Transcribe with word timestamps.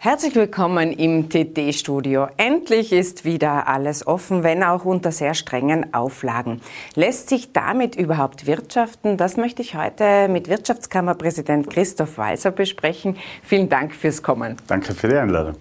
Herzlich 0.00 0.36
willkommen 0.36 0.92
im 0.92 1.28
TT-Studio. 1.28 2.28
Endlich 2.36 2.92
ist 2.92 3.24
wieder 3.24 3.66
alles 3.66 4.06
offen, 4.06 4.44
wenn 4.44 4.62
auch 4.62 4.84
unter 4.84 5.10
sehr 5.10 5.34
strengen 5.34 5.92
Auflagen. 5.92 6.60
Lässt 6.94 7.28
sich 7.28 7.52
damit 7.52 7.96
überhaupt 7.96 8.46
wirtschaften? 8.46 9.16
Das 9.16 9.36
möchte 9.36 9.60
ich 9.60 9.74
heute 9.74 10.28
mit 10.28 10.48
Wirtschaftskammerpräsident 10.48 11.68
Christoph 11.68 12.16
Weiser 12.16 12.52
besprechen. 12.52 13.16
Vielen 13.42 13.68
Dank 13.68 13.92
fürs 13.92 14.22
Kommen. 14.22 14.54
Danke 14.68 14.94
für 14.94 15.08
die 15.08 15.16
Einladung. 15.16 15.56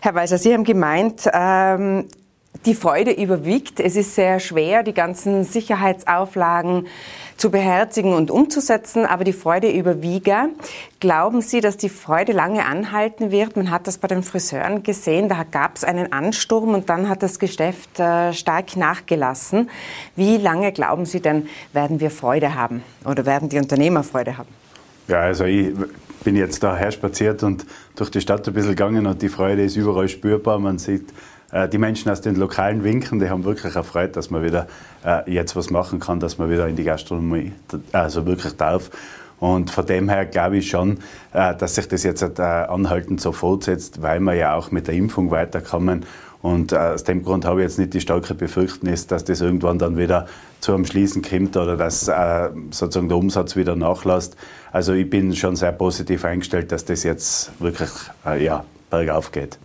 Herr 0.00 0.14
Weiser, 0.14 0.38
Sie 0.38 0.54
haben 0.54 0.64
gemeint, 0.64 1.28
ähm, 1.34 2.06
die 2.64 2.74
Freude 2.74 3.12
überwiegt. 3.12 3.80
Es 3.80 3.96
ist 3.96 4.14
sehr 4.14 4.40
schwer, 4.40 4.82
die 4.82 4.94
ganzen 4.94 5.44
Sicherheitsauflagen 5.44 6.86
zu 7.36 7.50
beherzigen 7.50 8.14
und 8.14 8.30
umzusetzen, 8.30 9.04
aber 9.04 9.24
die 9.24 9.32
Freude 9.32 9.70
überwiege. 9.70 10.48
Glauben 11.00 11.42
Sie, 11.42 11.60
dass 11.60 11.76
die 11.76 11.90
Freude 11.90 12.32
lange 12.32 12.64
anhalten 12.64 13.30
wird? 13.30 13.56
Man 13.56 13.70
hat 13.70 13.86
das 13.86 13.98
bei 13.98 14.08
den 14.08 14.22
Friseuren 14.22 14.82
gesehen, 14.82 15.28
da 15.28 15.44
gab 15.44 15.76
es 15.76 15.84
einen 15.84 16.12
Ansturm 16.12 16.72
und 16.74 16.88
dann 16.88 17.08
hat 17.08 17.22
das 17.22 17.38
Geschäft 17.38 18.00
äh, 18.00 18.32
stark 18.32 18.76
nachgelassen. 18.76 19.68
Wie 20.14 20.38
lange 20.38 20.72
glauben 20.72 21.04
Sie 21.04 21.20
denn, 21.20 21.48
werden 21.72 22.00
wir 22.00 22.10
Freude 22.10 22.54
haben 22.54 22.82
oder 23.04 23.26
werden 23.26 23.48
die 23.50 23.58
Unternehmer 23.58 24.02
Freude 24.02 24.38
haben? 24.38 24.48
Ja, 25.08 25.20
also 25.20 25.44
ich 25.44 25.74
bin 26.24 26.34
jetzt 26.34 26.62
daher 26.62 26.90
spaziert 26.90 27.42
und 27.42 27.66
durch 27.94 28.10
die 28.10 28.20
Stadt 28.20 28.48
ein 28.48 28.54
bisschen 28.54 28.70
gegangen 28.70 29.06
und 29.06 29.22
die 29.22 29.28
Freude 29.28 29.62
ist 29.62 29.76
überall 29.76 30.08
spürbar. 30.08 30.58
Man 30.58 30.78
sieht 30.78 31.12
die 31.52 31.78
Menschen 31.78 32.10
aus 32.10 32.20
den 32.20 32.36
lokalen 32.36 32.82
Winken, 32.82 33.20
die 33.20 33.30
haben 33.30 33.44
wirklich 33.44 33.76
erfreut, 33.76 34.16
dass 34.16 34.30
man 34.30 34.42
wieder 34.42 34.66
äh, 35.04 35.30
jetzt 35.30 35.54
was 35.54 35.70
machen 35.70 36.00
kann, 36.00 36.18
dass 36.18 36.38
man 36.38 36.50
wieder 36.50 36.66
in 36.66 36.74
die 36.74 36.84
Gastronomie 36.84 37.52
also 37.92 38.26
wirklich 38.26 38.54
darf. 38.54 38.90
Und 39.38 39.70
von 39.70 39.86
dem 39.86 40.08
her 40.08 40.26
glaube 40.26 40.56
ich 40.56 40.68
schon, 40.68 40.98
äh, 41.32 41.54
dass 41.54 41.76
sich 41.76 41.86
das 41.86 42.02
jetzt 42.02 42.40
anhaltend 42.40 43.20
so 43.20 43.30
fortsetzt, 43.30 44.02
weil 44.02 44.18
wir 44.20 44.34
ja 44.34 44.54
auch 44.54 44.72
mit 44.72 44.88
der 44.88 44.94
Impfung 44.94 45.30
weiterkommen. 45.30 46.04
Und 46.42 46.74
aus 46.74 47.02
dem 47.02 47.24
Grund 47.24 47.44
habe 47.44 47.60
ich 47.60 47.68
jetzt 47.68 47.78
nicht 47.78 47.94
die 47.94 48.00
starke 48.00 48.34
Befürchtnis, 48.34 49.06
dass 49.06 49.24
das 49.24 49.40
irgendwann 49.40 49.78
dann 49.78 49.96
wieder 49.96 50.26
zu 50.60 50.74
einem 50.74 50.84
Schließen 50.84 51.22
kommt 51.22 51.56
oder 51.56 51.76
dass 51.76 52.10
sozusagen 52.70 53.08
der 53.08 53.18
Umsatz 53.18 53.56
wieder 53.56 53.74
nachlässt. 53.74 54.36
Also 54.70 54.92
ich 54.92 55.10
bin 55.10 55.34
schon 55.34 55.56
sehr 55.56 55.72
positiv 55.72 56.24
eingestellt, 56.24 56.70
dass 56.70 56.84
das 56.84 57.02
jetzt 57.02 57.50
wirklich 57.60 57.90
ja, 58.38 58.64
bergauf 58.90 59.32
geht. 59.32 59.58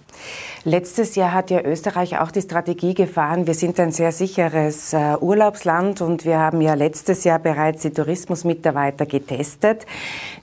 Letztes 0.64 1.16
Jahr 1.16 1.33
hat 1.33 1.50
ja 1.50 1.61
Österreich 1.61 2.19
auch 2.19 2.30
die 2.30 2.41
Strategie 2.41 2.94
gefahren, 2.94 3.47
wir 3.47 3.55
sind 3.55 3.80
ein 3.80 3.91
sehr 3.91 4.11
sicheres 4.11 4.94
äh, 4.94 5.16
Urlaubsland 5.19 6.02
und 6.02 6.23
wir 6.23 6.38
haben 6.38 6.61
ja 6.61 6.75
letztes 6.75 7.23
Jahr 7.23 7.39
bereits 7.39 7.81
die 7.81 7.89
Tourismusmitarbeiter 7.89 9.08
getestet. 9.08 9.88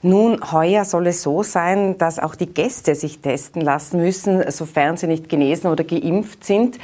Nun, 0.01 0.51
heuer 0.51 0.83
soll 0.83 1.07
es 1.07 1.21
so 1.21 1.43
sein, 1.43 1.97
dass 1.97 2.19
auch 2.19 2.35
die 2.35 2.47
Gäste 2.47 2.95
sich 2.95 3.19
testen 3.19 3.61
lassen 3.61 4.01
müssen, 4.01 4.51
sofern 4.51 4.97
sie 4.97 5.07
nicht 5.07 5.29
genesen 5.29 5.71
oder 5.71 5.85
geimpft 5.85 6.43
sind. 6.43 6.77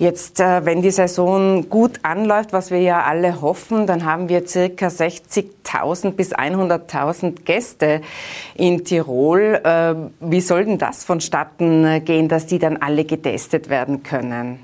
Jetzt, 0.00 0.38
äh, 0.38 0.64
wenn 0.64 0.80
die 0.80 0.92
Saison 0.92 1.68
gut 1.68 1.98
anläuft, 2.04 2.52
was 2.52 2.70
wir 2.70 2.80
ja 2.80 3.02
alle 3.02 3.42
hoffen, 3.42 3.88
dann 3.88 4.04
haben 4.04 4.28
wir 4.28 4.46
circa 4.46 4.86
60.000 4.86 6.12
bis 6.12 6.32
100.000 6.32 7.42
Gäste 7.44 8.02
in 8.54 8.84
Tirol. 8.84 9.60
Äh, 9.64 9.94
wie 10.20 10.40
soll 10.40 10.66
denn 10.66 10.78
das 10.78 11.02
vonstatten 11.02 11.84
äh, 11.84 12.00
dass 12.28 12.46
die 12.46 12.58
dann 12.58 12.76
alle 12.76 13.04
getestet 13.04 13.68
werden 13.68 14.02
können? 14.02 14.58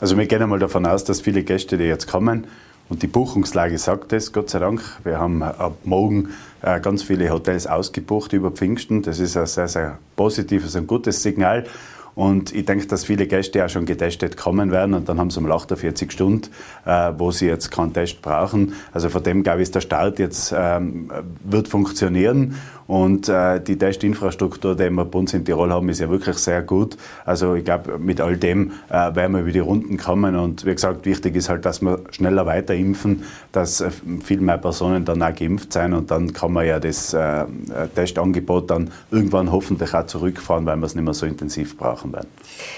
Also 0.00 0.16
wir 0.16 0.26
gehen 0.26 0.42
einmal 0.42 0.58
davon 0.58 0.86
aus, 0.86 1.04
dass 1.04 1.20
viele 1.20 1.42
Gäste, 1.42 1.76
die 1.76 1.84
jetzt 1.84 2.06
kommen, 2.06 2.46
und 2.88 3.02
die 3.02 3.06
Buchungslage 3.06 3.76
sagt 3.76 4.14
es, 4.14 4.32
Gott 4.32 4.48
sei 4.48 4.60
Dank. 4.60 4.80
Wir 5.04 5.18
haben 5.18 5.42
ab 5.42 5.76
morgen 5.84 6.30
ganz 6.62 7.02
viele 7.02 7.30
Hotels 7.30 7.66
ausgebucht 7.66 8.32
über 8.32 8.50
Pfingsten. 8.50 9.02
Das 9.02 9.18
ist 9.18 9.36
ein 9.36 9.46
sehr, 9.46 9.68
sehr 9.68 9.98
positives 10.16 10.74
und 10.74 10.86
gutes 10.86 11.22
Signal. 11.22 11.64
Und 12.14 12.52
ich 12.52 12.64
denke, 12.64 12.84
dass 12.86 13.04
viele 13.04 13.28
Gäste 13.28 13.64
auch 13.64 13.68
schon 13.68 13.84
getestet 13.84 14.36
kommen 14.36 14.72
werden 14.72 14.94
und 14.94 15.08
dann 15.08 15.20
haben 15.20 15.30
sie 15.30 15.40
mal 15.40 15.52
48 15.52 16.10
Stunden, 16.10 16.50
äh, 16.84 17.12
wo 17.16 17.30
sie 17.30 17.46
jetzt 17.46 17.70
keinen 17.70 17.92
Test 17.92 18.22
brauchen. 18.22 18.72
Also 18.92 19.08
von 19.08 19.22
dem 19.22 19.44
glaube 19.44 19.58
ich, 19.58 19.68
ist 19.68 19.76
der 19.76 19.82
Start 19.82 20.18
jetzt 20.18 20.52
ähm, 20.56 21.12
wird 21.44 21.68
funktionieren 21.68 22.56
und 22.88 23.28
äh, 23.28 23.60
die 23.60 23.76
Testinfrastruktur, 23.76 24.74
die 24.74 24.88
wir 24.88 25.04
bei 25.04 25.18
uns 25.18 25.34
in 25.34 25.44
Tirol 25.44 25.70
haben, 25.70 25.90
ist 25.90 26.00
ja 26.00 26.08
wirklich 26.08 26.38
sehr 26.38 26.62
gut. 26.62 26.96
Also 27.26 27.54
ich 27.54 27.64
glaube, 27.66 27.98
mit 27.98 28.18
all 28.18 28.38
dem 28.38 28.72
äh, 28.88 29.14
werden 29.14 29.34
wir 29.34 29.42
über 29.42 29.52
die 29.52 29.58
Runden 29.58 29.98
kommen. 29.98 30.34
Und 30.34 30.64
wie 30.64 30.72
gesagt, 30.72 31.04
wichtig 31.04 31.36
ist 31.36 31.50
halt, 31.50 31.66
dass 31.66 31.82
wir 31.82 32.00
schneller 32.12 32.46
weiter 32.46 32.74
impfen, 32.74 33.24
dass 33.52 33.82
äh, 33.82 33.90
viel 34.24 34.40
mehr 34.40 34.56
Personen 34.56 35.04
dann 35.04 35.22
auch 35.22 35.34
geimpft 35.34 35.70
sein 35.74 35.92
und 35.92 36.10
dann 36.10 36.32
kann 36.32 36.54
man 36.54 36.66
ja 36.66 36.80
das 36.80 37.12
äh, 37.12 37.44
Testangebot 37.94 38.70
dann 38.70 38.90
irgendwann 39.10 39.52
hoffentlich 39.52 39.92
auch 39.92 40.06
zurückfahren, 40.06 40.64
weil 40.64 40.78
wir 40.78 40.86
es 40.86 40.94
nicht 40.94 41.04
mehr 41.04 41.12
so 41.12 41.26
intensiv 41.26 41.76
brauchen 41.76 42.14
werden. 42.14 42.28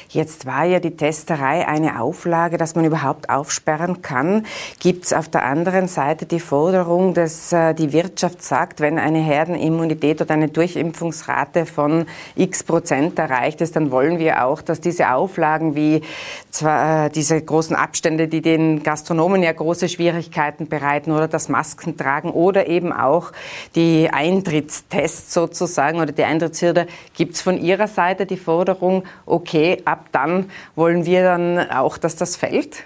Jetzt 0.08 0.44
war 0.44 0.64
ja 0.64 0.80
die 0.80 0.96
Testerei 0.96 1.68
eine 1.68 2.00
Auflage, 2.00 2.58
dass 2.58 2.74
man 2.74 2.84
überhaupt 2.84 3.30
aufsperren 3.30 4.02
kann. 4.02 4.44
Gibt 4.80 5.04
es 5.04 5.12
auf 5.12 5.28
der 5.28 5.44
anderen 5.44 5.86
Seite 5.86 6.26
die 6.26 6.40
Forderung, 6.40 7.14
dass 7.14 7.52
äh, 7.52 7.74
die 7.74 7.92
Wirtschaft 7.92 8.42
sagt, 8.42 8.80
wenn 8.80 8.98
eine 8.98 9.20
Herdenimmunität 9.20 9.99
Immunität 10.00 10.20
oder 10.20 10.34
eine 10.34 10.48
Durchimpfungsrate 10.48 11.66
von 11.66 12.06
x 12.36 12.64
Prozent 12.64 13.18
erreicht 13.18 13.60
ist, 13.60 13.76
dann 13.76 13.90
wollen 13.90 14.18
wir 14.18 14.44
auch, 14.44 14.62
dass 14.62 14.80
diese 14.80 15.12
Auflagen 15.12 15.74
wie 15.74 16.02
zwar 16.50 17.06
äh, 17.06 17.10
diese 17.10 17.40
großen 17.40 17.76
Abstände, 17.76 18.28
die 18.28 18.40
den 18.40 18.82
Gastronomen 18.82 19.42
ja 19.42 19.52
große 19.52 19.88
Schwierigkeiten 19.88 20.68
bereiten 20.68 21.12
oder 21.12 21.28
das 21.28 21.48
Masken 21.48 21.96
tragen 21.96 22.30
oder 22.30 22.66
eben 22.66 22.92
auch 22.92 23.32
die 23.74 24.08
Eintrittstests 24.10 25.32
sozusagen 25.32 26.00
oder 26.00 26.12
die 26.12 26.24
Eintrittshürde, 26.24 26.86
gibt 27.14 27.34
es 27.34 27.42
von 27.42 27.60
Ihrer 27.60 27.88
Seite 27.88 28.26
die 28.26 28.36
Forderung, 28.36 29.04
okay, 29.26 29.82
ab 29.84 30.06
dann 30.12 30.50
wollen 30.74 31.04
wir 31.04 31.22
dann 31.22 31.70
auch, 31.70 31.98
dass 31.98 32.16
das 32.16 32.36
fällt? 32.36 32.84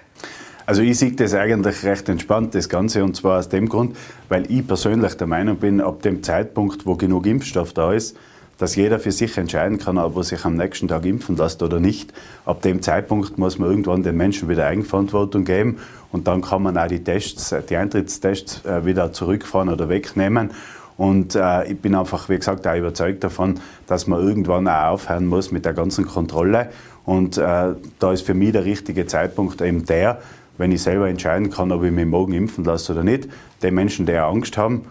Also 0.67 0.81
ich 0.81 0.99
sehe 0.99 1.13
das 1.13 1.35
eigentlich 1.35 1.85
recht 1.85 2.09
entspannt, 2.09 2.55
das 2.55 2.71
Ganze, 2.71 3.05
und 3.05 3.15
zwar 3.15 3.39
aus 3.39 3.51
dem 3.51 3.69
Grund, 3.69 3.97
weil 4.31 4.51
ich 4.51 4.67
persönlich 4.67 5.15
der 5.15 5.27
Meinung 5.27 5.57
bin, 5.57 5.83
ab 5.83 6.01
dem 6.01 6.23
Zeitpunkt, 6.23 6.87
wo 6.87 6.95
genug 6.95 7.27
Impfstoff 7.27 7.75
da 7.75 7.93
ist, 7.93 8.17
dass 8.57 8.75
jeder 8.75 8.99
für 8.99 9.13
sich 9.13 9.37
entscheiden 9.37 9.79
kann, 9.79 9.99
ob 9.99 10.17
er 10.17 10.23
sich 10.23 10.43
am 10.47 10.55
nächsten 10.55 10.89
Tag 10.89 11.05
impfen 11.05 11.37
lässt 11.37 11.63
oder 11.63 11.81
nicht. 11.81 12.15
Ab 12.47 12.63
dem 12.63 12.81
Zeitpunkt 12.81 13.37
muss 13.37 13.59
man 13.59 13.69
irgendwann 13.69 14.03
den 14.03 14.17
Menschen 14.17 14.49
wieder 14.49 14.67
Eigenverantwortung 14.67 15.45
geben 15.45 15.81
und 16.13 16.27
dann 16.27 16.41
kann 16.41 16.63
man 16.63 16.79
auch 16.79 16.87
die 16.87 17.05
Tests, 17.05 17.55
die 17.69 17.77
Eintrittstests 17.77 18.65
äh, 18.65 18.87
wieder 18.87 19.13
zurückfahren 19.13 19.69
oder 19.69 19.91
wegnehmen. 19.91 20.53
Und 20.97 21.35
äh, 21.35 21.65
ich 21.73 21.79
bin 21.79 21.95
einfach, 21.95 22.29
wie 22.31 22.37
gesagt, 22.37 22.67
auch 22.67 22.77
überzeugt 22.77 23.23
davon, 23.23 23.61
dass 23.87 24.07
man 24.07 24.21
irgendwann 24.21 24.67
auch 24.69 24.93
aufhören 24.93 25.27
muss 25.27 25.51
mit 25.51 25.67
der 25.67 25.75
ganzen 25.75 26.07
Kontrolle. 26.07 26.71
Und 27.05 27.37
äh, 27.37 27.75
da 27.99 28.13
ist 28.13 28.23
für 28.23 28.35
mich 28.35 28.53
der 28.53 28.65
richtige 28.65 29.07
Zeitpunkt 29.07 29.61
eben 29.61 29.85
der, 29.85 30.23
wenn 30.59 30.73
ich 30.73 30.83
selber 30.83 31.09
entscheiden 31.09 31.51
kann, 31.51 31.73
ob 31.73 31.83
ich 31.85 31.93
mich 31.93 32.07
morgen 32.07 32.33
impfen 32.33 32.65
lasse 32.65 32.93
oder 32.93 33.05
nicht. 33.05 33.29
Die 33.63 33.71
Menschen, 33.71 34.07
die 34.07 34.17
Angst 34.17 34.57
haben 34.57 34.87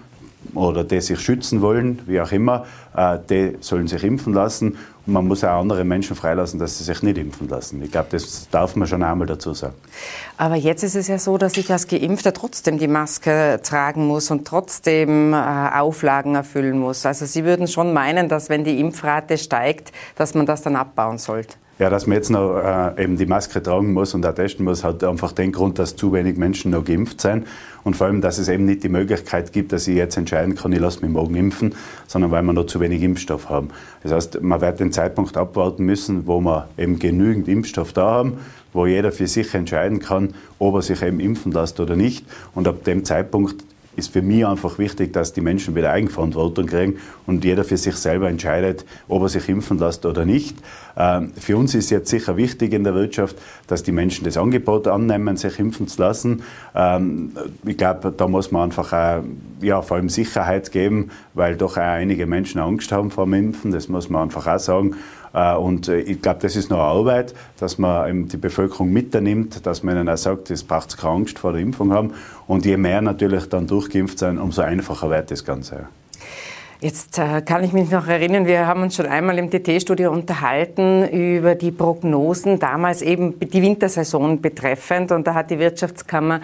oder 0.53 0.83
die 0.83 1.01
sich 1.01 1.19
schützen 1.19 1.61
wollen, 1.61 2.01
wie 2.05 2.19
auch 2.19 2.31
immer, 2.31 2.65
äh, 2.95 3.17
die 3.29 3.57
sollen 3.61 3.87
sich 3.87 4.03
impfen 4.03 4.33
lassen. 4.33 4.77
Und 5.05 5.13
man 5.13 5.27
muss 5.27 5.43
auch 5.43 5.59
andere 5.59 5.83
Menschen 5.83 6.15
freilassen, 6.15 6.59
dass 6.59 6.77
sie 6.77 6.83
sich 6.83 7.01
nicht 7.01 7.17
impfen 7.17 7.49
lassen. 7.49 7.81
Ich 7.81 7.91
glaube, 7.91 8.07
das 8.11 8.47
darf 8.49 8.75
man 8.75 8.87
schon 8.87 9.03
einmal 9.03 9.27
dazu 9.27 9.53
sagen. 9.53 9.73
Aber 10.37 10.55
jetzt 10.55 10.83
ist 10.83 10.95
es 10.95 11.07
ja 11.07 11.19
so, 11.19 11.37
dass 11.37 11.57
ich 11.57 11.71
als 11.71 11.87
Geimpfter 11.87 12.33
trotzdem 12.33 12.77
die 12.77 12.87
Maske 12.87 13.59
tragen 13.63 14.07
muss 14.07 14.31
und 14.31 14.45
trotzdem 14.45 15.33
äh, 15.33 15.35
Auflagen 15.35 16.35
erfüllen 16.35 16.79
muss. 16.79 17.05
Also 17.05 17.25
Sie 17.25 17.43
würden 17.43 17.67
schon 17.67 17.91
meinen, 17.91 18.29
dass 18.29 18.49
wenn 18.49 18.63
die 18.63 18.79
Impfrate 18.79 19.37
steigt, 19.37 19.91
dass 20.15 20.33
man 20.35 20.45
das 20.45 20.61
dann 20.61 20.75
abbauen 20.75 21.17
sollte. 21.17 21.55
Ja, 21.79 21.89
dass 21.89 22.05
man 22.05 22.17
jetzt 22.17 22.29
noch 22.29 22.59
äh, 22.59 23.03
eben 23.03 23.17
die 23.17 23.25
Maske 23.25 23.61
tragen 23.61 23.93
muss 23.93 24.13
und 24.13 24.23
auch 24.27 24.35
testen 24.35 24.63
muss, 24.63 24.83
hat 24.83 25.03
einfach 25.03 25.31
den 25.31 25.51
Grund, 25.51 25.79
dass 25.79 25.95
zu 25.95 26.13
wenig 26.13 26.37
Menschen 26.37 26.69
noch 26.69 26.85
geimpft 26.85 27.19
sind. 27.19 27.47
Und 27.83 27.95
vor 27.95 28.07
allem, 28.07 28.21
dass 28.21 28.37
es 28.37 28.47
eben 28.47 28.65
nicht 28.65 28.83
die 28.83 28.89
Möglichkeit 28.89 29.51
gibt, 29.51 29.71
dass 29.73 29.87
ich 29.87 29.95
jetzt 29.95 30.15
entscheiden 30.15 30.55
kann, 30.55 30.71
ich 30.71 30.79
lasse 30.79 31.01
mich 31.01 31.09
morgen 31.09 31.35
impfen, 31.35 31.73
sondern 32.07 32.29
weil 32.29 32.43
wir 32.43 32.53
noch 32.53 32.67
zu 32.67 32.79
wenig 32.79 33.01
Impfstoff 33.01 33.49
haben. 33.49 33.69
Das 34.03 34.11
heißt, 34.11 34.41
man 34.41 34.61
wird 34.61 34.79
den 34.79 34.91
Zeitpunkt 34.91 35.35
abwarten 35.35 35.83
müssen, 35.83 36.27
wo 36.27 36.39
wir 36.41 36.69
eben 36.77 36.99
genügend 36.99 37.47
Impfstoff 37.47 37.91
da 37.91 38.11
haben, 38.11 38.37
wo 38.71 38.85
jeder 38.85 39.11
für 39.11 39.27
sich 39.27 39.53
entscheiden 39.55 39.99
kann, 39.99 40.35
ob 40.59 40.75
er 40.75 40.81
sich 40.83 41.01
eben 41.01 41.19
impfen 41.19 41.51
lässt 41.51 41.79
oder 41.79 41.95
nicht. 41.95 42.25
Und 42.53 42.67
ab 42.67 42.83
dem 42.83 43.03
Zeitpunkt 43.03 43.63
ist 43.95 44.13
für 44.13 44.21
mich 44.21 44.45
einfach 44.45 44.79
wichtig, 44.79 45.13
dass 45.13 45.33
die 45.33 45.41
Menschen 45.41 45.75
wieder 45.75 45.91
Eigenverantwortung 45.91 46.67
kriegen 46.67 46.97
und 47.27 47.43
jeder 47.43 47.63
für 47.63 47.77
sich 47.77 47.95
selber 47.95 48.29
entscheidet, 48.29 48.85
ob 49.07 49.23
er 49.23 49.29
sich 49.29 49.47
impfen 49.49 49.77
lässt 49.77 50.05
oder 50.05 50.25
nicht. 50.25 50.55
Ähm, 50.95 51.31
für 51.37 51.57
uns 51.57 51.75
ist 51.75 51.89
jetzt 51.89 52.09
sicher 52.09 52.37
wichtig 52.37 52.73
in 52.73 52.83
der 52.83 52.93
Wirtschaft, 52.93 53.35
dass 53.67 53.83
die 53.83 53.91
Menschen 53.91 54.23
das 54.25 54.37
Angebot 54.37 54.87
annehmen, 54.87 55.37
sich 55.37 55.59
impfen 55.59 55.87
zu 55.87 56.01
lassen. 56.01 56.43
Ähm, 56.75 57.31
ich 57.65 57.77
glaube, 57.77 58.13
da 58.15 58.27
muss 58.27 58.51
man 58.51 58.63
einfach 58.63 58.93
auch, 58.93 59.23
ja, 59.61 59.81
vor 59.81 59.97
allem 59.97 60.09
Sicherheit 60.09 60.71
geben, 60.71 61.11
weil 61.33 61.55
doch 61.55 61.77
auch 61.77 61.81
einige 61.81 62.25
Menschen 62.27 62.59
Angst 62.59 62.91
haben 62.91 63.11
vor 63.11 63.25
dem 63.25 63.33
Impfen. 63.33 63.71
Das 63.71 63.87
muss 63.87 64.09
man 64.09 64.23
einfach 64.23 64.47
auch 64.47 64.59
sagen. 64.59 64.95
Äh, 65.33 65.55
und 65.55 65.87
äh, 65.87 65.99
ich 65.99 66.21
glaube, 66.21 66.39
das 66.41 66.55
ist 66.55 66.69
noch 66.69 66.79
Arbeit, 66.79 67.33
dass 67.59 67.77
man 67.77 68.27
die 68.27 68.37
Bevölkerung 68.37 68.91
mitnimmt, 68.91 69.65
dass 69.65 69.83
man 69.83 69.97
ihnen 69.97 70.09
auch 70.09 70.17
sagt, 70.17 70.51
es 70.51 70.63
braucht 70.63 70.97
keine 70.97 71.13
Angst 71.15 71.39
vor 71.39 71.53
der 71.53 71.61
Impfung 71.61 71.91
haben. 71.91 72.13
Und 72.47 72.65
je 72.65 72.77
mehr 72.77 73.01
natürlich 73.01 73.49
dann 73.49 73.67
durchgeimpft 73.67 74.19
sein, 74.19 74.37
umso 74.37 74.61
einfacher 74.61 75.09
wird 75.09 75.31
das 75.31 75.43
Ganze. 75.43 75.87
Jetzt 76.83 77.17
äh, 77.17 77.41
kann 77.41 77.63
ich 77.63 77.71
mich 77.71 77.89
noch 77.91 78.07
erinnern, 78.07 78.45
wir 78.45 78.67
haben 78.67 78.81
uns 78.81 78.97
schon 78.97 79.05
einmal 79.05 79.37
im 79.37 79.49
TT-Studio 79.49 80.11
unterhalten 80.11 81.07
über 81.07 81.55
die 81.55 81.71
Prognosen, 81.71 82.59
damals 82.59 83.01
eben 83.01 83.39
die 83.39 83.61
Wintersaison 83.61 84.41
betreffend. 84.41 85.13
Und 85.13 85.25
da 85.25 85.33
hat 85.33 85.49
die 85.49 85.59
Wirtschaftskammer 85.59 86.41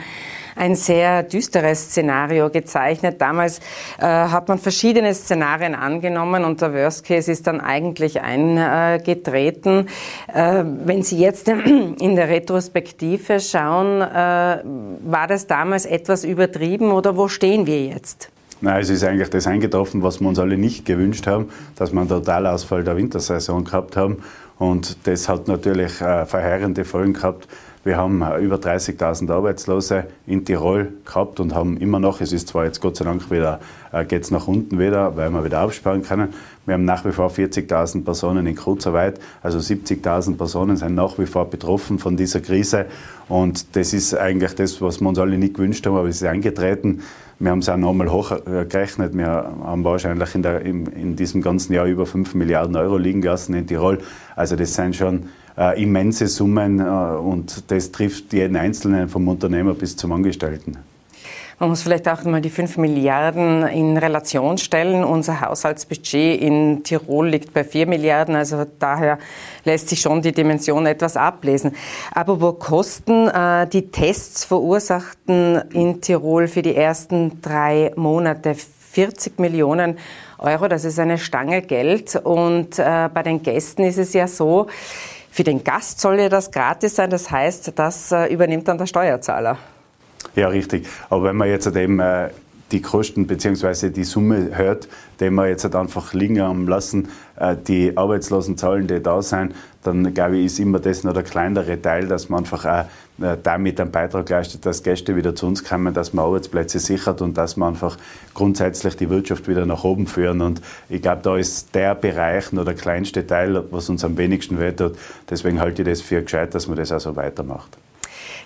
ein 0.59 0.75
sehr 0.75 1.23
düsteres 1.23 1.85
Szenario 1.85 2.49
gezeichnet. 2.49 3.21
Damals 3.21 3.59
äh, 3.97 4.05
hat 4.05 4.47
man 4.47 4.59
verschiedene 4.59 5.13
Szenarien 5.13 5.73
angenommen 5.73 6.43
und 6.43 6.61
der 6.61 6.73
Worst 6.73 7.05
Case 7.05 7.31
ist 7.31 7.47
dann 7.47 7.61
eigentlich 7.61 8.21
eingetreten. 8.21 9.87
Äh, 10.33 10.63
wenn 10.85 11.03
Sie 11.03 11.19
jetzt 11.19 11.47
in 11.99 12.15
der 12.15 12.29
Retrospektive 12.29 13.39
schauen, 13.39 14.01
äh, 14.01 14.63
war 15.03 15.27
das 15.27 15.47
damals 15.47 15.85
etwas 15.85 16.23
übertrieben 16.23 16.91
oder 16.91 17.15
wo 17.15 17.27
stehen 17.27 17.65
wir 17.65 17.85
jetzt? 17.85 18.29
Nein, 18.61 18.81
es 18.81 18.89
ist 18.89 19.05
eigentlich 19.05 19.29
das 19.29 19.47
eingetroffen, 19.47 20.03
was 20.03 20.19
wir 20.19 20.27
uns 20.27 20.37
alle 20.37 20.57
nicht 20.57 20.85
gewünscht 20.85 21.27
haben, 21.27 21.49
dass 21.77 21.93
wir 21.93 22.01
einen 22.01 22.09
Totalausfall 22.09 22.83
der 22.83 22.97
Wintersaison 22.97 23.63
gehabt 23.63 23.95
haben. 23.95 24.17
Und 24.57 25.07
das 25.07 25.29
hat 25.29 25.47
natürlich 25.47 26.01
äh, 26.01 26.25
verheerende 26.25 26.83
Folgen 26.83 27.13
gehabt. 27.13 27.47
Wir 27.89 27.97
haben 27.97 28.21
über 28.39 28.57
30.000 28.57 29.31
Arbeitslose 29.31 30.03
in 30.27 30.45
Tirol 30.45 30.93
gehabt 31.05 31.39
und 31.39 31.55
haben 31.55 31.75
immer 31.77 31.99
noch, 31.99 32.21
es 32.21 32.31
ist 32.31 32.49
zwar 32.49 32.65
jetzt 32.65 32.81
Gott 32.81 32.97
sei 32.97 33.05
Dank 33.05 33.31
wieder, 33.31 33.59
äh, 33.91 34.05
geht 34.05 34.21
es 34.21 34.29
nach 34.29 34.47
unten 34.47 34.77
wieder, 34.77 35.17
weil 35.17 35.31
wir 35.31 35.43
wieder 35.43 35.63
aufsparen 35.63 36.03
können. 36.03 36.27
Wir 36.67 36.75
haben 36.75 36.85
nach 36.85 37.03
wie 37.03 37.11
vor 37.11 37.31
40.000 37.31 38.05
Personen 38.05 38.45
in 38.45 38.55
Kurzarbeit, 38.55 39.19
also 39.41 39.57
70.000 39.57 40.37
Personen 40.37 40.77
sind 40.77 40.93
nach 40.93 41.17
wie 41.17 41.25
vor 41.25 41.49
betroffen 41.49 41.97
von 41.97 42.15
dieser 42.15 42.41
Krise. 42.41 42.85
Und 43.27 43.75
das 43.75 43.91
ist 43.93 44.13
eigentlich 44.13 44.53
das, 44.53 44.79
was 44.83 45.01
wir 45.01 45.09
uns 45.09 45.17
alle 45.17 45.39
nicht 45.39 45.55
gewünscht 45.55 45.83
haben, 45.87 45.97
aber 45.97 46.09
es 46.09 46.17
ist 46.17 46.27
eingetreten. 46.27 47.01
Wir 47.39 47.49
haben 47.49 47.59
es 47.59 47.69
auch 47.69 47.77
nochmal 47.77 48.11
hochgerechnet. 48.11 49.17
Wir 49.17 49.25
haben 49.27 49.83
wahrscheinlich 49.83 50.35
in, 50.35 50.43
der, 50.43 50.61
in, 50.61 50.85
in, 50.87 51.15
diesem 51.15 51.41
ganzen 51.41 51.73
Jahr 51.73 51.87
über 51.87 52.05
5 52.05 52.35
Milliarden 52.35 52.75
Euro 52.75 52.97
liegen 52.97 53.23
lassen 53.23 53.55
in 53.55 53.65
Tirol. 53.65 53.97
Also 54.35 54.55
das 54.55 54.75
sind 54.75 54.95
schon 54.95 55.23
äh, 55.59 55.81
immense 55.81 56.27
Summen 56.27 56.79
äh, 56.79 56.83
und 56.83 57.69
das 57.69 57.91
trifft 57.91 58.33
jeden 58.33 58.55
Einzelnen 58.55 59.09
vom 59.09 59.27
Unternehmer 59.27 59.73
bis 59.73 59.97
zum 59.97 60.13
Angestellten. 60.13 60.77
Man 61.59 61.71
muss 61.71 61.81
vielleicht 61.81 62.07
auch 62.07 62.23
mal 62.23 62.39
die 62.39 62.49
5 62.49 62.77
Milliarden 62.77 63.67
in 63.67 63.97
Relation 63.97 64.57
stellen. 64.57 65.03
Unser 65.03 65.41
Haushaltsbudget 65.41 66.39
in 66.39 66.83
Tirol 66.85 67.27
liegt 67.27 67.53
bei 67.53 67.65
4 67.65 67.85
Milliarden, 67.85 68.35
also 68.35 68.65
daher 68.79 69.19
lässt 69.65 69.89
sich 69.89 69.99
schon 69.99 70.21
die 70.21 70.31
Dimension 70.31 70.85
etwas 70.85 71.17
ablesen. 71.17 71.73
Aber 72.13 72.39
wo 72.39 72.53
Kosten 72.53 73.27
äh, 73.27 73.67
die 73.67 73.91
Tests 73.91 74.45
verursachten 74.45 75.61
in 75.73 75.99
Tirol 75.99 76.47
für 76.47 76.61
die 76.61 76.77
ersten 76.77 77.41
drei 77.41 77.91
Monate 77.97 78.55
40 78.55 79.37
Millionen 79.37 79.97
Euro, 80.37 80.69
das 80.69 80.85
ist 80.85 80.97
eine 80.97 81.17
Stange 81.17 81.61
Geld. 81.61 82.15
Und 82.15 82.79
äh, 82.79 83.09
bei 83.13 83.21
den 83.21 83.43
Gästen 83.43 83.83
ist 83.83 83.97
es 83.97 84.13
ja 84.13 84.27
so, 84.27 84.67
für 85.39 85.45
den 85.45 85.63
Gast 85.63 86.01
soll 86.01 86.19
ja 86.19 86.27
das 86.27 86.51
gratis 86.51 86.97
sein, 86.97 87.09
das 87.09 87.31
heißt, 87.31 87.71
das 87.79 88.11
äh, 88.11 88.25
übernimmt 88.25 88.67
dann 88.67 88.77
der 88.77 88.87
Steuerzahler. 88.87 89.57
Ja, 90.35 90.49
richtig. 90.49 90.85
Aber 91.09 91.23
wenn 91.23 91.37
man 91.37 91.47
jetzt 91.47 91.65
eben 91.77 92.01
äh, 92.01 92.27
die 92.71 92.81
Kosten 92.81 93.27
bzw. 93.27 93.89
die 93.89 94.03
Summe 94.03 94.55
hört, 94.55 94.87
die 95.19 95.29
wir 95.29 95.47
jetzt 95.47 95.63
halt 95.63 95.75
einfach 95.75 96.13
liegen 96.13 96.41
haben 96.41 96.67
lassen, 96.67 97.09
äh, 97.37 97.55
die 97.55 97.95
Arbeitslosenzahlen, 97.97 98.87
die 98.87 99.01
da 99.01 99.21
sind, 99.21 99.53
dann 99.83 100.13
glaube 100.13 100.37
ich, 100.37 100.45
ist 100.45 100.59
immer 100.59 100.79
das 100.79 101.03
noch 101.03 101.13
der 101.13 101.23
kleinere 101.23 101.81
Teil, 101.81 102.07
dass 102.07 102.29
man 102.29 102.39
einfach 102.39 102.65
auch 102.65 102.85
äh, 103.23 103.37
damit 103.41 103.79
einen 103.79 103.91
Beitrag 103.91 104.29
leistet, 104.29 104.65
dass 104.65 104.83
Gäste 104.83 105.15
wieder 105.15 105.35
zu 105.35 105.47
uns 105.47 105.63
kommen, 105.63 105.93
dass 105.93 106.13
man 106.13 106.25
Arbeitsplätze 106.25 106.79
sichert 106.79 107.21
und 107.21 107.37
dass 107.37 107.57
man 107.57 107.69
einfach 107.69 107.97
grundsätzlich 108.33 108.95
die 108.95 109.09
Wirtschaft 109.09 109.47
wieder 109.47 109.65
nach 109.65 109.83
oben 109.83 110.07
führen. 110.07 110.41
Und 110.41 110.61
ich 110.89 111.01
glaube, 111.01 111.21
da 111.23 111.37
ist 111.37 111.73
der 111.75 111.95
Bereich 111.95 112.51
nur 112.51 112.65
der 112.65 112.75
kleinste 112.75 113.25
Teil, 113.25 113.63
was 113.71 113.89
uns 113.89 114.03
am 114.03 114.17
wenigsten 114.17 114.59
wehtut. 114.59 114.97
Deswegen 115.29 115.59
halte 115.59 115.81
ich 115.81 115.87
das 115.87 116.01
für 116.01 116.21
gescheit, 116.21 116.53
dass 116.53 116.67
man 116.67 116.77
das 116.77 116.91
auch 116.91 116.99
so 116.99 117.15
weitermacht. 117.15 117.77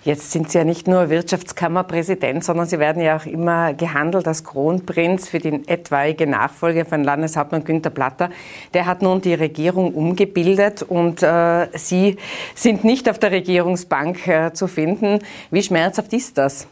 Jetzt 0.04 0.32
sind 0.32 0.52
Sie 0.52 0.58
ja 0.58 0.64
nicht 0.64 0.88
nur 0.88 1.10
Wirtschaftskammerpräsident, 1.10 2.44
sondern 2.44 2.66
Sie 2.66 2.80
werden 2.80 3.02
ja 3.02 3.18
auch 3.18 3.26
immer 3.26 3.74
gehandelt 3.74 4.28
als 4.28 4.44
Kronprinz 4.44 5.28
für 5.28 5.40
die 5.40 5.68
etwaige 5.68 6.28
Nachfolge 6.28 6.86
von 6.86 7.04
Landeshauptmann 7.04 7.64
Günter 7.64 7.90
Platter. 7.90 8.30
Der 8.74 8.86
hat 8.86 9.02
nun 9.02 9.22
die 9.22 9.34
Regierung 9.34 9.94
umgebildet 9.94 10.82
und 10.82 11.24
äh, 11.24 11.68
Sie 11.74 12.18
sind 12.56 12.84
nicht 12.84 13.10
auf 13.10 13.20
der 13.20 13.32
Regierungsbank 13.32 14.28
äh, 14.28 14.54
zu 14.54 14.68
finden. 14.68 15.20
Wie 15.52 15.64
schmerzhaft 15.64 16.14
ist 16.14 16.38
das? 16.38 16.68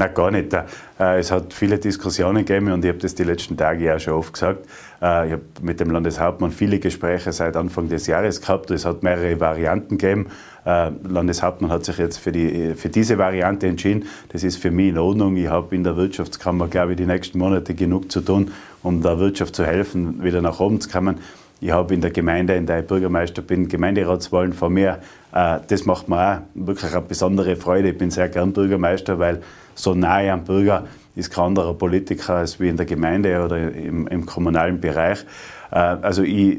Na 0.00 0.06
gar 0.06 0.30
nicht. 0.30 0.50
Äh, 0.54 1.18
es 1.18 1.30
hat 1.30 1.52
viele 1.52 1.78
Diskussionen 1.78 2.46
gegeben 2.46 2.72
und 2.72 2.82
ich 2.82 2.88
habe 2.88 3.00
das 3.00 3.14
die 3.14 3.24
letzten 3.24 3.58
Tage 3.58 3.84
ja 3.84 3.98
schon 3.98 4.14
oft 4.14 4.32
gesagt. 4.32 4.64
Äh, 5.02 5.26
ich 5.26 5.32
habe 5.32 5.42
mit 5.60 5.78
dem 5.78 5.90
Landeshauptmann 5.90 6.52
viele 6.52 6.78
Gespräche 6.78 7.32
seit 7.32 7.54
Anfang 7.54 7.90
des 7.90 8.06
Jahres 8.06 8.40
gehabt. 8.40 8.70
Es 8.70 8.86
hat 8.86 9.02
mehrere 9.02 9.38
Varianten 9.40 9.98
gegeben. 9.98 10.28
Äh, 10.64 10.90
Landeshauptmann 11.08 11.70
hat 11.70 11.84
sich 11.84 11.98
jetzt 11.98 12.18
für, 12.18 12.32
die, 12.32 12.74
für 12.74 12.88
diese 12.88 13.18
Variante 13.18 13.66
entschieden. 13.66 14.04
Das 14.30 14.44
ist 14.44 14.56
für 14.58 14.70
mich 14.70 14.88
in 14.88 14.98
Ordnung. 14.98 15.36
Ich 15.36 15.48
habe 15.48 15.74
in 15.74 15.84
der 15.84 15.96
Wirtschaftskammer, 15.96 16.68
glaube 16.68 16.92
ich, 16.92 16.96
die 16.98 17.06
nächsten 17.06 17.38
Monate 17.38 17.74
genug 17.74 18.12
zu 18.12 18.20
tun, 18.20 18.50
um 18.82 19.02
der 19.02 19.18
Wirtschaft 19.18 19.54
zu 19.54 19.64
helfen, 19.64 20.22
wieder 20.22 20.42
nach 20.42 20.60
oben 20.60 20.80
zu 20.80 20.88
kommen. 20.88 21.18
Ich 21.62 21.70
habe 21.70 21.92
in 21.92 22.00
der 22.00 22.10
Gemeinde, 22.10 22.54
in 22.54 22.66
der 22.66 22.80
ich 22.80 22.86
Bürgermeister 22.86 23.42
bin, 23.42 23.68
Gemeinderatswahlen 23.68 24.54
vor 24.54 24.70
mir. 24.70 25.00
Das 25.30 25.84
macht 25.84 26.08
mir 26.08 26.16
auch 26.16 26.38
wirklich 26.54 26.90
eine 26.92 27.02
besondere 27.02 27.54
Freude. 27.56 27.90
Ich 27.90 27.98
bin 27.98 28.10
sehr 28.10 28.30
gern 28.30 28.54
Bürgermeister, 28.54 29.18
weil 29.18 29.42
so 29.74 29.94
nahe 29.94 30.32
am 30.32 30.44
Bürger 30.44 30.84
ist 31.16 31.30
kein 31.30 31.46
anderer 31.46 31.74
Politiker 31.74 32.36
als 32.36 32.60
wie 32.60 32.68
in 32.68 32.76
der 32.76 32.86
Gemeinde 32.86 33.44
oder 33.44 33.72
im, 33.72 34.06
im 34.06 34.26
kommunalen 34.26 34.80
Bereich. 34.80 35.24
Äh, 35.70 35.76
also 35.76 36.22
ich, 36.22 36.58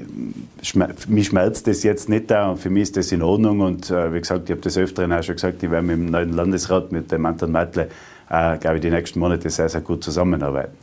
mich 1.07 1.27
schmerzt 1.27 1.67
das 1.67 1.83
jetzt 1.83 2.09
nicht 2.09 2.31
da 2.31 2.49
und 2.49 2.57
für 2.57 2.69
mich 2.69 2.83
ist 2.83 2.97
das 2.97 3.11
in 3.11 3.21
Ordnung 3.21 3.61
und 3.61 3.89
äh, 3.89 4.13
wie 4.13 4.19
gesagt, 4.19 4.49
ich 4.49 4.51
habe 4.51 4.61
das 4.61 4.77
öfteren 4.77 5.13
auch 5.13 5.23
schon 5.23 5.35
gesagt, 5.35 5.63
ich 5.63 5.71
werde 5.71 5.85
mit 5.85 5.97
dem 5.97 6.05
neuen 6.07 6.33
Landesrat, 6.33 6.91
mit 6.91 7.11
dem 7.11 7.25
Anton 7.25 7.51
Mattle, 7.51 7.89
äh, 8.29 8.57
glaube 8.57 8.77
ich, 8.77 8.81
die 8.81 8.89
nächsten 8.89 9.19
Monate 9.19 9.49
sehr, 9.49 9.69
sehr 9.69 9.81
gut 9.81 10.03
zusammenarbeiten. 10.03 10.75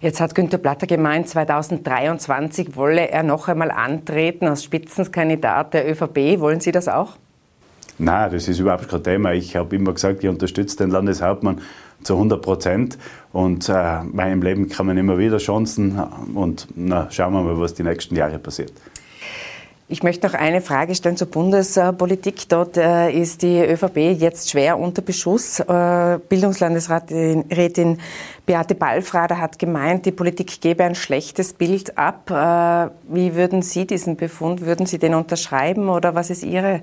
Jetzt 0.00 0.20
hat 0.20 0.34
Günter 0.34 0.58
Platter 0.58 0.86
gemeint, 0.86 1.28
2023 1.28 2.76
wolle 2.76 3.08
er 3.08 3.22
noch 3.22 3.48
einmal 3.48 3.70
antreten 3.70 4.46
als 4.46 4.64
Spitzenkandidat 4.64 5.74
der 5.74 5.90
ÖVP. 5.90 6.40
Wollen 6.40 6.60
Sie 6.60 6.72
das 6.72 6.88
auch? 6.88 7.16
Nein, 7.98 8.30
das 8.30 8.48
ist 8.48 8.58
überhaupt 8.58 8.88
kein 8.88 9.02
Thema. 9.02 9.32
Ich 9.32 9.56
habe 9.56 9.74
immer 9.74 9.92
gesagt, 9.92 10.22
ich 10.22 10.28
unterstütze 10.28 10.76
den 10.76 10.90
Landeshauptmann 10.90 11.60
zu 12.02 12.14
100 12.14 12.42
Prozent. 12.42 12.98
Und 13.32 13.68
äh, 13.68 14.02
meinem 14.02 14.42
Leben 14.42 14.68
kann 14.68 14.86
man 14.86 14.98
immer 14.98 15.18
wieder 15.18 15.38
Chancen. 15.38 15.98
Und 16.34 16.68
na, 16.74 17.10
schauen 17.10 17.32
wir 17.32 17.42
mal, 17.42 17.58
was 17.58 17.74
die 17.74 17.82
nächsten 17.82 18.14
Jahre 18.16 18.38
passiert. 18.38 18.72
Ich 19.88 20.02
möchte 20.02 20.26
noch 20.26 20.34
eine 20.34 20.62
Frage 20.62 20.96
stellen 20.96 21.16
zur 21.16 21.28
Bundespolitik. 21.28 22.48
Dort 22.48 22.76
äh, 22.76 23.12
ist 23.12 23.42
die 23.42 23.60
ÖVP 23.60 23.98
jetzt 24.18 24.50
schwer 24.50 24.80
unter 24.80 25.00
Beschuss. 25.00 25.60
Äh, 25.60 26.18
Bildungslandesrätin 26.28 27.98
Beate 28.44 28.74
Ballfrader 28.74 29.40
hat 29.40 29.60
gemeint, 29.60 30.04
die 30.04 30.10
Politik 30.10 30.60
gebe 30.60 30.82
ein 30.82 30.96
schlechtes 30.96 31.52
Bild 31.52 31.96
ab. 31.96 32.28
Äh, 32.30 33.14
wie 33.14 33.36
würden 33.36 33.62
Sie 33.62 33.86
diesen 33.86 34.16
Befund, 34.16 34.62
würden 34.62 34.86
Sie 34.86 34.98
den 34.98 35.14
unterschreiben 35.14 35.88
oder 35.88 36.16
was 36.16 36.30
ist 36.30 36.42
Ihre 36.42 36.82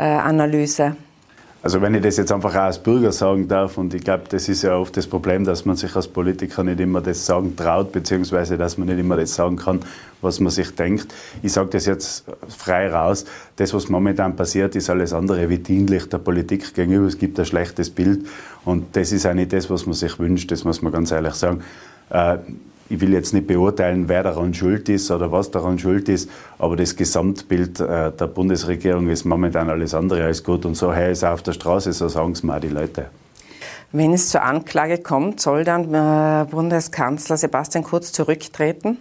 Analyse? 0.00 0.96
Also 1.62 1.82
wenn 1.82 1.94
ich 1.94 2.00
das 2.00 2.16
jetzt 2.16 2.32
einfach 2.32 2.54
auch 2.54 2.60
als 2.60 2.78
Bürger 2.78 3.12
sagen 3.12 3.46
darf, 3.46 3.76
und 3.76 3.92
ich 3.92 4.02
glaube, 4.02 4.24
das 4.30 4.48
ist 4.48 4.62
ja 4.62 4.74
oft 4.76 4.96
das 4.96 5.06
Problem, 5.06 5.44
dass 5.44 5.66
man 5.66 5.76
sich 5.76 5.94
als 5.94 6.08
Politiker 6.08 6.64
nicht 6.64 6.80
immer 6.80 7.02
das 7.02 7.26
sagen 7.26 7.54
traut, 7.54 7.92
beziehungsweise 7.92 8.56
dass 8.56 8.78
man 8.78 8.88
nicht 8.88 8.98
immer 8.98 9.16
das 9.16 9.34
sagen 9.34 9.56
kann, 9.56 9.80
was 10.22 10.40
man 10.40 10.50
sich 10.50 10.74
denkt. 10.74 11.12
Ich 11.42 11.52
sage 11.52 11.68
das 11.68 11.84
jetzt 11.84 12.24
frei 12.48 12.90
raus. 12.90 13.26
Das, 13.56 13.74
was 13.74 13.90
momentan 13.90 14.36
passiert, 14.36 14.74
ist 14.74 14.88
alles 14.88 15.12
andere 15.12 15.50
wie 15.50 15.58
dienlich 15.58 16.08
der 16.08 16.18
Politik 16.18 16.72
gegenüber. 16.72 17.06
Es 17.06 17.18
gibt 17.18 17.38
ein 17.38 17.44
schlechtes 17.44 17.90
Bild 17.90 18.26
und 18.64 18.96
das 18.96 19.12
ist 19.12 19.26
auch 19.26 19.34
nicht 19.34 19.52
das, 19.52 19.68
was 19.68 19.84
man 19.84 19.94
sich 19.94 20.18
wünscht, 20.18 20.50
das 20.50 20.64
muss 20.64 20.80
man 20.80 20.92
ganz 20.92 21.10
ehrlich 21.10 21.34
sagen. 21.34 21.60
Ich 22.90 23.00
will 23.00 23.12
jetzt 23.12 23.32
nicht 23.32 23.46
beurteilen, 23.46 24.08
wer 24.08 24.24
daran 24.24 24.52
schuld 24.52 24.88
ist 24.88 25.12
oder 25.12 25.30
was 25.30 25.52
daran 25.52 25.78
schuld 25.78 26.08
ist, 26.08 26.28
aber 26.58 26.74
das 26.74 26.96
Gesamtbild 26.96 27.78
äh, 27.78 28.10
der 28.10 28.26
Bundesregierung 28.26 29.08
ist 29.08 29.24
momentan 29.24 29.70
alles 29.70 29.94
andere 29.94 30.24
als 30.24 30.42
gut. 30.42 30.66
Und 30.66 30.74
so 30.74 30.92
her 30.92 31.10
ist 31.10 31.24
auf 31.24 31.42
der 31.42 31.52
Straße, 31.52 31.92
so 31.92 32.08
sagen 32.08 32.32
es 32.32 32.42
mal 32.42 32.58
die 32.58 32.68
Leute. 32.68 33.06
Wenn 33.92 34.12
es 34.12 34.28
zur 34.28 34.42
Anklage 34.42 34.98
kommt, 34.98 35.40
soll 35.40 35.62
dann 35.62 35.94
äh, 35.94 36.46
Bundeskanzler 36.50 37.36
Sebastian 37.36 37.84
Kurz 37.84 38.10
zurücktreten? 38.10 38.98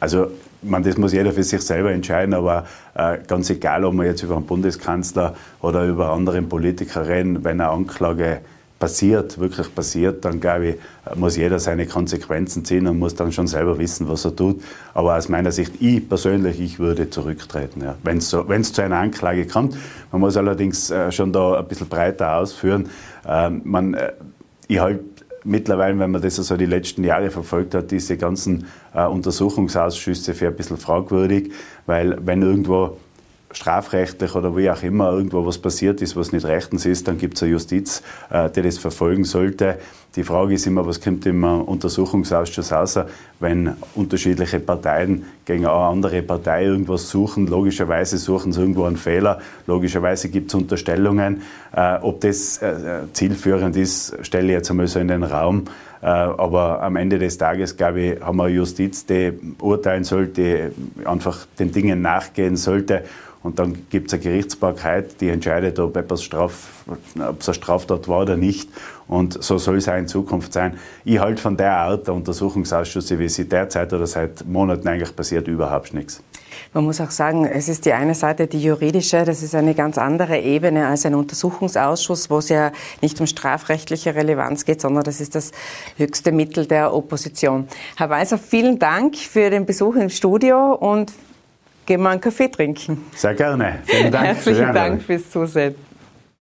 Also, 0.00 0.28
man, 0.62 0.82
das 0.82 0.96
muss 0.96 1.12
jeder 1.12 1.32
für 1.32 1.42
sich 1.42 1.60
selber 1.60 1.92
entscheiden, 1.92 2.32
aber 2.32 2.66
äh, 2.94 3.18
ganz 3.26 3.50
egal, 3.50 3.84
ob 3.84 3.92
man 3.92 4.06
jetzt 4.06 4.22
über 4.22 4.36
einen 4.36 4.46
Bundeskanzler 4.46 5.34
oder 5.60 5.84
über 5.86 6.12
andere 6.12 6.40
Politiker 6.40 7.06
reden, 7.06 7.44
wenn 7.44 7.60
eine 7.60 7.68
Anklage 7.68 8.40
passiert, 8.82 9.38
wirklich 9.38 9.72
passiert, 9.72 10.24
dann 10.24 10.40
glaube 10.40 10.70
ich, 10.70 10.76
muss 11.14 11.36
jeder 11.36 11.60
seine 11.60 11.86
Konsequenzen 11.86 12.64
ziehen 12.64 12.88
und 12.88 12.98
muss 12.98 13.14
dann 13.14 13.30
schon 13.30 13.46
selber 13.46 13.78
wissen, 13.78 14.08
was 14.08 14.24
er 14.24 14.34
tut. 14.34 14.60
Aber 14.92 15.16
aus 15.16 15.28
meiner 15.28 15.52
Sicht, 15.52 15.74
ich 15.78 16.08
persönlich, 16.08 16.60
ich 16.60 16.80
würde 16.80 17.08
zurücktreten, 17.08 17.80
ja, 17.80 17.94
wenn 18.02 18.18
es 18.18 18.28
so, 18.28 18.42
zu 18.42 18.82
einer 18.82 18.96
Anklage 18.96 19.46
kommt. 19.46 19.76
Man 20.10 20.20
muss 20.20 20.36
allerdings 20.36 20.90
äh, 20.90 21.12
schon 21.12 21.32
da 21.32 21.60
ein 21.60 21.68
bisschen 21.68 21.88
breiter 21.88 22.38
ausführen. 22.38 22.88
Ähm, 23.24 23.60
man, 23.62 23.94
äh, 23.94 24.14
ich 24.66 24.80
halte 24.80 25.04
mittlerweile, 25.44 25.96
wenn 26.00 26.10
man 26.10 26.20
das 26.20 26.34
so 26.34 26.56
die 26.56 26.66
letzten 26.66 27.04
Jahre 27.04 27.30
verfolgt 27.30 27.76
hat, 27.76 27.92
diese 27.92 28.16
ganzen 28.16 28.66
äh, 28.94 29.06
Untersuchungsausschüsse 29.06 30.34
für 30.34 30.48
ein 30.48 30.56
bisschen 30.56 30.76
fragwürdig, 30.76 31.52
weil 31.86 32.18
wenn 32.26 32.42
irgendwo 32.42 32.96
strafrechtlich 33.52 34.34
oder 34.34 34.56
wie 34.56 34.70
auch 34.70 34.82
immer 34.82 35.12
irgendwo 35.12 35.46
was 35.46 35.58
passiert 35.58 36.02
ist, 36.02 36.16
was 36.16 36.32
nicht 36.32 36.46
rechtens 36.46 36.86
ist, 36.86 37.08
dann 37.08 37.18
gibt 37.18 37.36
es 37.36 37.42
eine 37.42 37.52
Justiz, 37.52 38.02
äh, 38.30 38.50
die 38.50 38.62
das 38.62 38.78
verfolgen 38.78 39.24
sollte. 39.24 39.78
Die 40.16 40.24
Frage 40.24 40.54
ist 40.54 40.66
immer, 40.66 40.86
was 40.86 41.00
kommt 41.00 41.24
im 41.24 41.42
Untersuchungsausschuss 41.42 42.70
raus, 42.70 42.98
wenn 43.40 43.74
unterschiedliche 43.94 44.60
Parteien 44.60 45.24
gegen 45.46 45.64
eine 45.64 45.72
andere 45.72 46.20
Partei 46.22 46.66
irgendwas 46.66 47.08
suchen. 47.08 47.46
Logischerweise 47.46 48.18
suchen 48.18 48.52
sie 48.52 48.60
irgendwo 48.60 48.84
einen 48.84 48.98
Fehler. 48.98 49.40
Logischerweise 49.66 50.28
gibt 50.28 50.50
es 50.50 50.54
Unterstellungen. 50.54 51.42
Äh, 51.74 51.96
ob 52.02 52.20
das 52.20 52.58
äh, 52.58 53.04
zielführend 53.14 53.74
ist, 53.76 54.14
stelle 54.20 54.48
ich 54.48 54.52
jetzt 54.52 54.70
einmal 54.70 54.86
so 54.86 54.98
in 54.98 55.08
den 55.08 55.22
Raum. 55.22 55.64
Aber 56.02 56.82
am 56.82 56.96
Ende 56.96 57.18
des 57.18 57.38
Tages, 57.38 57.76
glaube 57.76 58.00
ich, 58.00 58.20
haben 58.20 58.36
wir 58.36 58.44
eine 58.44 58.54
Justiz, 58.54 59.06
die 59.06 59.32
urteilen 59.60 60.04
sollte, 60.04 60.72
einfach 61.04 61.46
den 61.58 61.70
Dingen 61.70 62.02
nachgehen 62.02 62.56
sollte 62.56 63.04
und 63.42 63.58
dann 63.58 63.86
gibt 63.90 64.08
es 64.08 64.14
eine 64.14 64.22
Gerichtsbarkeit, 64.22 65.20
die 65.20 65.28
entscheidet, 65.28 65.78
ob 65.80 65.96
etwas 65.96 66.22
Straf, 66.22 66.84
ob 66.86 67.40
es 67.40 67.48
eine 67.48 67.54
Straftat 67.54 68.06
war 68.06 68.22
oder 68.22 68.36
nicht. 68.36 68.70
Und 69.08 69.42
so 69.42 69.58
soll 69.58 69.78
es 69.78 69.88
auch 69.88 69.96
in 69.96 70.06
Zukunft 70.06 70.52
sein. 70.52 70.78
Ich 71.04 71.18
halte 71.18 71.42
von 71.42 71.56
der 71.56 71.76
Art 71.76 72.06
der 72.06 72.14
Untersuchungsausschüsse, 72.14 73.18
wie 73.18 73.28
sie 73.28 73.48
derzeit 73.48 73.92
oder 73.92 74.06
seit 74.06 74.46
Monaten 74.46 74.86
eigentlich 74.86 75.14
passiert, 75.14 75.48
überhaupt 75.48 75.92
nichts. 75.92 76.22
Man 76.72 76.84
muss 76.84 77.00
auch 77.00 77.10
sagen, 77.10 77.44
es 77.44 77.68
ist 77.68 77.84
die 77.86 77.92
eine 77.92 78.14
Seite, 78.14 78.46
die 78.46 78.62
juridische, 78.62 79.24
das 79.24 79.42
ist 79.42 79.54
eine 79.54 79.74
ganz 79.74 79.98
andere 79.98 80.38
Ebene 80.38 80.86
als 80.86 81.06
ein 81.06 81.14
Untersuchungsausschuss, 81.14 82.30
wo 82.30 82.38
es 82.38 82.48
ja 82.48 82.72
nicht 83.00 83.20
um 83.20 83.26
strafrechtliche 83.26 84.14
Relevanz 84.14 84.64
geht, 84.64 84.80
sondern 84.80 85.04
das 85.04 85.20
ist 85.20 85.34
das 85.34 85.52
höchste 85.96 86.32
Mittel 86.32 86.66
der 86.66 86.94
Opposition. 86.94 87.68
Herr 87.96 88.10
Weiser, 88.10 88.38
vielen 88.38 88.78
Dank 88.78 89.16
für 89.16 89.50
den 89.50 89.66
Besuch 89.66 89.96
im 89.96 90.08
Studio 90.08 90.74
und 90.74 91.12
gehen 91.86 92.02
wir 92.02 92.10
einen 92.10 92.20
Kaffee 92.20 92.48
trinken. 92.48 93.04
Sehr 93.14 93.34
gerne. 93.34 93.80
Vielen 93.84 94.10
Dank. 94.10 94.26
Herzlichen 94.26 94.72
Dank 94.72 95.02
fürs 95.02 95.30
Zusehen. 95.30 95.74